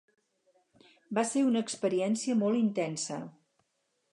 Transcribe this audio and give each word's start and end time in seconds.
Va 1.17 1.25
ser 1.33 1.43
una 1.49 1.63
experiència 1.67 2.39
molt 2.41 2.61
intensa. 2.63 3.19